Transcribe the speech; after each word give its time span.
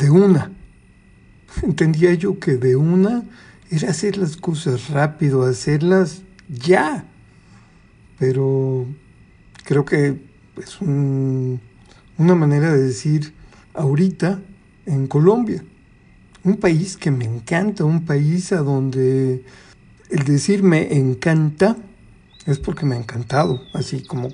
de 0.00 0.10
una. 0.10 0.50
Entendía 1.62 2.14
yo 2.14 2.38
que 2.38 2.56
de 2.56 2.76
una 2.76 3.24
era 3.70 3.90
hacer 3.90 4.16
las 4.16 4.36
cosas 4.36 4.88
rápido, 4.88 5.44
hacerlas 5.44 6.22
ya. 6.48 7.04
Pero 8.18 8.86
creo 9.64 9.84
que 9.84 10.20
es 10.56 10.80
una 10.80 12.34
manera 12.34 12.72
de 12.72 12.82
decir 12.82 13.34
ahorita 13.74 14.40
en 14.86 15.06
Colombia. 15.06 15.64
Un 16.42 16.56
país 16.56 16.96
que 16.96 17.10
me 17.10 17.26
encanta, 17.26 17.84
un 17.84 18.04
país 18.04 18.52
a 18.52 18.58
donde 18.58 19.44
el 20.08 20.24
decir 20.24 20.62
me 20.62 20.96
encanta 20.96 21.76
es 22.46 22.58
porque 22.58 22.86
me 22.86 22.96
ha 22.96 22.98
encantado, 22.98 23.62
así 23.74 24.02
como 24.02 24.30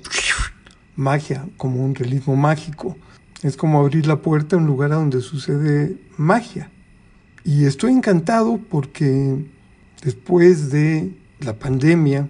magia, 0.95 1.45
como 1.57 1.83
un 1.83 1.93
realismo 1.93 2.35
mágico. 2.35 2.97
Es 3.43 3.55
como 3.55 3.79
abrir 3.79 4.07
la 4.07 4.21
puerta 4.21 4.55
a 4.55 4.59
un 4.59 4.65
lugar 4.65 4.91
a 4.91 4.95
donde 4.95 5.21
sucede 5.21 5.95
magia. 6.17 6.69
Y 7.43 7.65
estoy 7.65 7.93
encantado 7.93 8.59
porque 8.69 9.37
después 10.03 10.71
de 10.71 11.11
la 11.39 11.53
pandemia, 11.53 12.27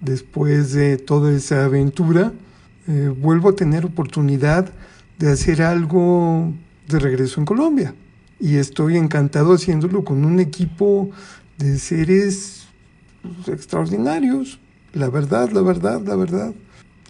después 0.00 0.72
de 0.72 0.96
toda 0.96 1.32
esa 1.32 1.64
aventura, 1.64 2.32
eh, 2.86 3.12
vuelvo 3.16 3.50
a 3.50 3.56
tener 3.56 3.84
oportunidad 3.84 4.72
de 5.18 5.32
hacer 5.32 5.62
algo 5.62 6.52
de 6.88 6.98
regreso 6.98 7.40
en 7.40 7.46
Colombia. 7.46 7.94
Y 8.38 8.56
estoy 8.56 8.96
encantado 8.96 9.54
haciéndolo 9.54 10.04
con 10.04 10.24
un 10.24 10.38
equipo 10.40 11.10
de 11.58 11.78
seres 11.78 12.66
extraordinarios. 13.46 14.58
La 14.92 15.08
verdad, 15.08 15.50
la 15.50 15.62
verdad, 15.62 16.00
la 16.06 16.16
verdad. 16.16 16.54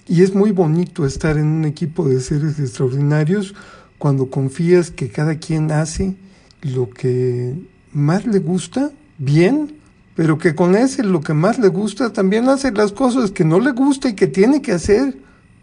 Y 0.06 0.22
es 0.22 0.34
muy 0.34 0.50
bonito 0.50 1.06
estar 1.06 1.38
en 1.38 1.46
un 1.46 1.64
equipo 1.64 2.08
de 2.08 2.20
seres 2.20 2.58
extraordinarios 2.58 3.54
cuando 3.98 4.28
confías 4.28 4.90
que 4.90 5.08
cada 5.08 5.36
quien 5.38 5.72
hace 5.72 6.14
lo 6.62 6.90
que 6.90 7.54
más 7.92 8.26
le 8.26 8.38
gusta, 8.38 8.90
bien, 9.18 9.76
pero 10.14 10.36
que 10.36 10.54
con 10.54 10.76
ese 10.76 11.02
lo 11.02 11.20
que 11.20 11.32
más 11.32 11.58
le 11.58 11.68
gusta 11.68 12.12
también 12.12 12.48
hace 12.48 12.70
las 12.72 12.92
cosas 12.92 13.30
que 13.30 13.44
no 13.44 13.60
le 13.60 13.72
gusta 13.72 14.08
y 14.10 14.14
que 14.14 14.26
tiene 14.26 14.60
que 14.60 14.72
hacer 14.72 15.16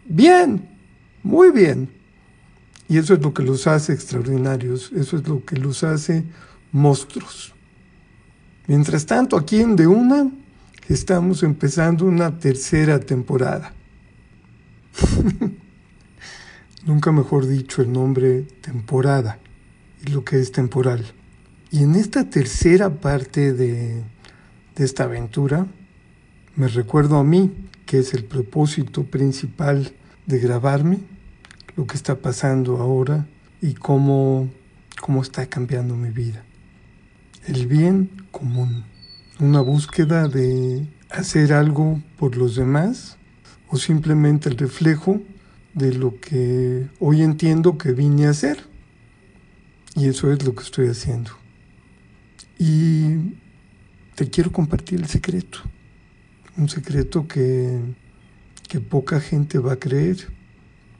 bien, 0.06 0.68
muy 1.22 1.50
bien. 1.50 1.88
Y 2.88 2.98
eso 2.98 3.14
es 3.14 3.22
lo 3.22 3.32
que 3.32 3.42
los 3.42 3.66
hace 3.66 3.92
extraordinarios, 3.92 4.92
eso 4.94 5.16
es 5.16 5.26
lo 5.26 5.44
que 5.44 5.56
los 5.56 5.84
hace 5.84 6.24
monstruos. 6.72 7.52
Mientras 8.66 9.06
tanto, 9.06 9.36
aquí 9.36 9.60
en 9.60 9.76
De 9.76 9.86
Una 9.86 10.30
estamos 10.88 11.42
empezando 11.42 12.04
una 12.06 12.38
tercera 12.38 12.98
temporada. 13.00 13.72
Nunca 16.86 17.12
mejor 17.12 17.46
dicho 17.46 17.82
el 17.82 17.92
nombre 17.92 18.42
temporada 18.60 19.38
y 20.04 20.10
lo 20.10 20.24
que 20.24 20.40
es 20.40 20.52
temporal. 20.52 21.04
Y 21.70 21.82
en 21.82 21.94
esta 21.94 22.28
tercera 22.28 23.00
parte 23.00 23.52
de, 23.52 24.02
esta 24.76 25.04
aventura, 25.04 25.66
me 26.56 26.68
recuerdo 26.68 27.16
a 27.18 27.24
mí, 27.24 27.52
que 27.86 27.98
es 27.98 28.14
el 28.14 28.24
propósito 28.24 29.04
principal 29.04 29.92
de 30.26 30.38
grabarme, 30.38 30.98
lo 31.76 31.86
que 31.86 31.96
está 31.96 32.16
pasando 32.16 32.78
ahora 32.78 33.26
y 33.60 33.74
cómo, 33.74 34.50
cómo 35.00 35.22
está 35.22 35.46
cambiando 35.46 35.96
mi 35.96 36.10
vida. 36.10 36.44
El 37.46 37.66
bien 37.66 38.10
común, 38.30 38.84
una 39.40 39.60
búsqueda 39.60 40.28
de 40.28 40.86
hacer 41.10 41.52
algo 41.52 42.02
por 42.18 42.36
los 42.36 42.56
demás 42.56 43.18
o 43.72 43.78
simplemente 43.78 44.50
el 44.50 44.58
reflejo 44.58 45.22
de 45.72 45.94
lo 45.94 46.20
que 46.20 46.88
hoy 47.00 47.22
entiendo 47.22 47.78
que 47.78 47.92
vine 47.92 48.26
a 48.26 48.30
hacer. 48.30 48.58
Y 49.96 50.08
eso 50.08 50.30
es 50.30 50.44
lo 50.44 50.54
que 50.54 50.62
estoy 50.62 50.88
haciendo. 50.88 51.30
Y 52.58 53.32
te 54.14 54.28
quiero 54.28 54.52
compartir 54.52 55.00
el 55.00 55.06
secreto. 55.06 55.60
Un 56.58 56.68
secreto 56.68 57.26
que, 57.26 57.80
que 58.68 58.80
poca 58.80 59.20
gente 59.20 59.58
va 59.58 59.72
a 59.72 59.76
creer, 59.76 60.18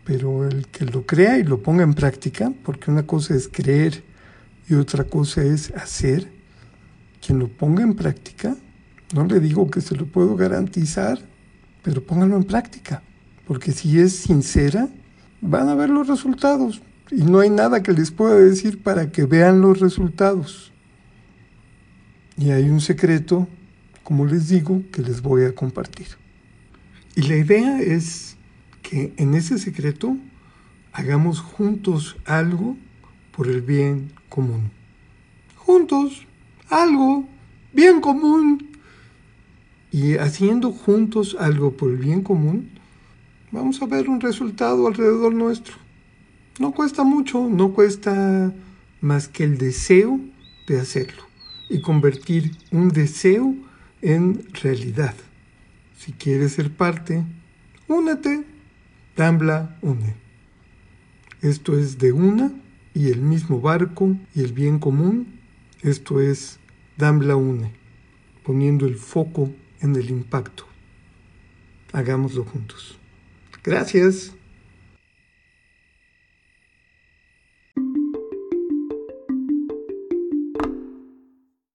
pero 0.04 0.48
el 0.48 0.66
que 0.68 0.86
lo 0.86 1.04
crea 1.04 1.38
y 1.38 1.42
lo 1.42 1.62
ponga 1.62 1.82
en 1.82 1.92
práctica, 1.92 2.54
porque 2.64 2.90
una 2.90 3.06
cosa 3.06 3.34
es 3.34 3.48
creer 3.48 4.02
y 4.66 4.74
otra 4.74 5.04
cosa 5.04 5.44
es 5.44 5.70
hacer, 5.72 6.32
quien 7.20 7.38
lo 7.38 7.48
ponga 7.48 7.82
en 7.82 7.94
práctica, 7.94 8.56
no 9.14 9.26
le 9.26 9.40
digo 9.40 9.70
que 9.70 9.82
se 9.82 9.94
lo 9.94 10.06
puedo 10.06 10.36
garantizar, 10.36 11.31
pero 11.82 12.02
pónganlo 12.02 12.36
en 12.36 12.44
práctica, 12.44 13.02
porque 13.46 13.72
si 13.72 13.98
es 13.98 14.14
sincera, 14.14 14.88
van 15.40 15.68
a 15.68 15.74
ver 15.74 15.90
los 15.90 16.06
resultados 16.06 16.82
y 17.10 17.22
no 17.24 17.40
hay 17.40 17.50
nada 17.50 17.82
que 17.82 17.92
les 17.92 18.10
pueda 18.10 18.36
decir 18.36 18.82
para 18.82 19.12
que 19.12 19.24
vean 19.24 19.60
los 19.60 19.80
resultados. 19.80 20.72
Y 22.38 22.50
hay 22.50 22.70
un 22.70 22.80
secreto, 22.80 23.46
como 24.02 24.24
les 24.24 24.48
digo, 24.48 24.82
que 24.90 25.02
les 25.02 25.20
voy 25.20 25.44
a 25.44 25.54
compartir. 25.54 26.06
Y 27.14 27.22
la 27.22 27.36
idea 27.36 27.80
es 27.80 28.36
que 28.80 29.12
en 29.18 29.34
ese 29.34 29.58
secreto 29.58 30.16
hagamos 30.92 31.40
juntos 31.40 32.16
algo 32.24 32.76
por 33.36 33.48
el 33.48 33.60
bien 33.60 34.10
común. 34.30 34.70
Juntos, 35.56 36.26
algo, 36.70 37.28
bien 37.74 38.00
común, 38.00 38.71
y 39.92 40.16
haciendo 40.16 40.72
juntos 40.72 41.36
algo 41.38 41.76
por 41.76 41.90
el 41.90 41.98
bien 41.98 42.22
común, 42.22 42.70
vamos 43.50 43.82
a 43.82 43.86
ver 43.86 44.08
un 44.08 44.22
resultado 44.22 44.86
alrededor 44.86 45.34
nuestro. 45.34 45.74
No 46.58 46.72
cuesta 46.72 47.04
mucho, 47.04 47.46
no 47.48 47.74
cuesta 47.74 48.52
más 49.02 49.28
que 49.28 49.44
el 49.44 49.58
deseo 49.58 50.18
de 50.66 50.80
hacerlo 50.80 51.22
y 51.68 51.82
convertir 51.82 52.56
un 52.70 52.88
deseo 52.88 53.54
en 54.00 54.46
realidad. 54.62 55.14
Si 55.98 56.12
quieres 56.12 56.52
ser 56.52 56.74
parte, 56.74 57.22
únete, 57.86 58.44
Dambla 59.14 59.76
une. 59.82 60.14
Esto 61.42 61.78
es 61.78 61.98
de 61.98 62.12
una 62.12 62.50
y 62.94 63.08
el 63.10 63.20
mismo 63.20 63.60
barco 63.60 64.16
y 64.34 64.40
el 64.40 64.54
bien 64.54 64.78
común. 64.78 65.26
Esto 65.82 66.20
es 66.20 66.58
Dambla 66.96 67.36
une, 67.36 67.72
poniendo 68.42 68.86
el 68.86 68.96
foco 68.96 69.50
en 69.82 69.96
el 69.96 70.10
impacto. 70.10 70.66
Hagámoslo 71.92 72.44
juntos. 72.44 72.96
Gracias. 73.62 74.32